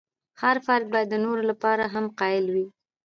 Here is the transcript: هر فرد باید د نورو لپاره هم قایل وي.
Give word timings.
هر 0.41 0.57
فرد 0.65 0.85
باید 0.93 1.07
د 1.11 1.15
نورو 1.25 1.43
لپاره 1.51 1.83
هم 1.93 2.05
قایل 2.19 2.45
وي. 2.53 2.65